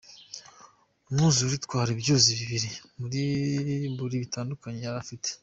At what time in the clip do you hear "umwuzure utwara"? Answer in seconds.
1.09-1.89